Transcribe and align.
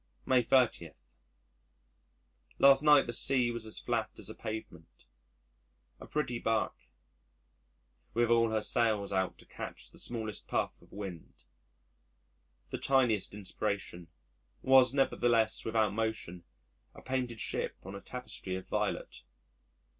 May 0.25 0.41
30. 0.41 0.93
Last 2.57 2.81
night 2.81 3.05
the 3.05 3.13
sea 3.13 3.51
was 3.51 3.67
as 3.67 3.77
flat 3.77 4.09
as 4.17 4.31
a 4.31 4.33
pavement, 4.33 5.05
a 5.99 6.07
pretty 6.07 6.39
barque 6.39 6.87
with 8.15 8.31
all 8.31 8.49
her 8.49 8.63
sails 8.63 9.11
out 9.11 9.37
to 9.37 9.45
catch 9.45 9.91
the 9.91 9.99
smallest 9.99 10.47
puff 10.47 10.81
of 10.81 10.91
wind 10.91 11.43
the 12.71 12.79
tiniest 12.79 13.35
inspiration 13.35 14.07
was 14.63 14.91
nevertheless 14.91 15.63
without 15.63 15.93
motion 15.93 16.45
a 16.95 17.03
painted 17.03 17.39
ship 17.39 17.77
on 17.83 17.93
a 17.93 18.01
tapestry 18.01 18.55
of 18.55 18.67
violet. 18.67 19.21